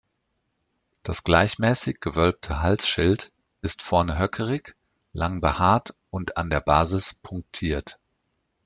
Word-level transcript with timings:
Das 1.03 1.23
gleichmäßig 1.23 1.99
gewölbte 1.99 2.63
Halsschild 2.63 3.31
ist 3.61 3.83
vorne 3.83 4.17
höckerig, 4.17 4.75
lang 5.13 5.41
behaart 5.41 5.95
und 6.09 6.37
an 6.37 6.49
der 6.49 6.61
Basis 6.61 7.13
punktiert. 7.13 7.99